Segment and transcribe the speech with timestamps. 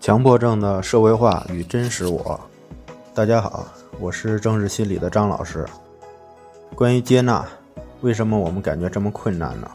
[0.00, 2.40] 强迫症的社会化与真实我。
[3.12, 3.66] 大家好，
[3.98, 5.66] 我是政治心理的张老师。
[6.74, 7.46] 关于接纳，
[8.00, 9.70] 为什么我们感觉这么困难呢？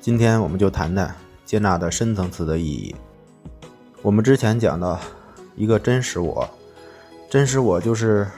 [0.00, 1.12] 今天我们就谈谈
[1.44, 2.94] 接纳的深层次的意义。
[4.00, 4.96] 我们之前讲到
[5.56, 6.48] 一个真实我，
[7.28, 8.28] 真实我就是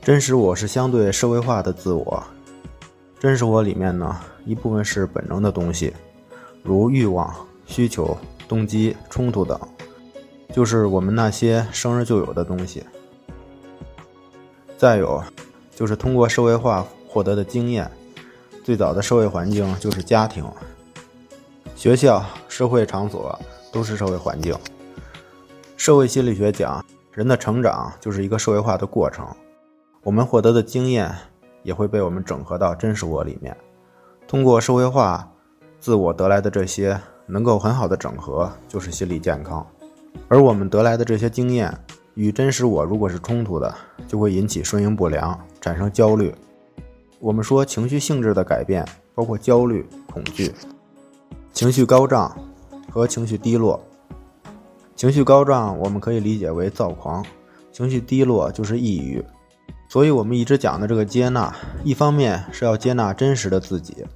[0.00, 2.24] 真实我是相对社会化的自我。
[3.18, 5.92] 真实我里面呢，一部分是本能的东西，
[6.62, 7.30] 如欲望、
[7.66, 8.16] 需求、
[8.48, 9.60] 动机、冲突等，
[10.52, 12.84] 就是我们那些生日就有的东西。
[14.76, 15.22] 再有，
[15.74, 17.90] 就是通过社会化获得的经验，
[18.64, 20.44] 最早的社会环境就是家庭、
[21.74, 23.38] 学校、社会场所
[23.72, 24.56] 都是社会环境。
[25.76, 29.26] 社会心理学讲，人的成长就是一个社会化的过程，
[30.02, 31.14] 我们获得的经验。
[31.62, 33.54] 也会被我们整合到真实我里面，
[34.26, 35.30] 通过社会化
[35.78, 39.66] 自我得来的这些，能够很好的整合，就是心理健康。
[40.28, 41.76] 而我们得来的这些经验
[42.14, 43.74] 与真实我如果是冲突的，
[44.06, 46.34] 就会引起顺应不良，产生焦虑。
[47.18, 50.52] 我们说情绪性质的改变，包括焦虑、恐惧、
[51.52, 52.36] 情绪高涨
[52.90, 53.80] 和情绪低落。
[54.96, 57.24] 情绪高涨我们可以理解为躁狂，
[57.72, 59.24] 情绪低落就是抑郁。
[59.88, 61.52] 所以，我们一直讲的这个接纳，
[61.82, 64.06] 一方面是要接纳真实的自己，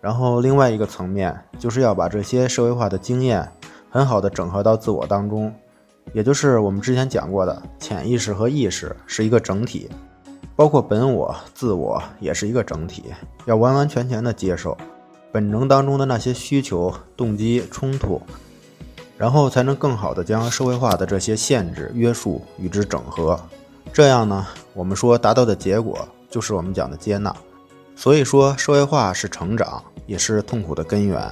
[0.00, 3.52] 然后另外一个层面就是要把这些社会化的经验
[3.92, 5.54] 很好的整合到自我当中，
[6.14, 9.86] 也就是我们之前讲过的潜意识和意识是一个整体，
[10.56, 13.04] 包括本我、自我也是一个整体，
[13.44, 14.74] 要完完全全的接受
[15.30, 18.18] 本能当中的那些需求、动机、冲突，
[19.18, 23.38] 然后才能更好的将社会化的这些限制、约束与之整合。
[23.92, 27.34] 这样呢，我们说达到的结果就是我们讲的接纳。
[27.94, 31.30] 所以说，社会化是成长，也是痛苦的根源。